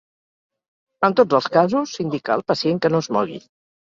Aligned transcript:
En 1.07 1.13
tots 1.19 1.37
els 1.39 1.49
casos, 1.55 1.93
s'indica 1.97 2.33
al 2.37 2.45
pacient 2.53 2.81
que 2.87 2.91
no 2.95 3.03
es 3.07 3.11
mogui. 3.19 3.39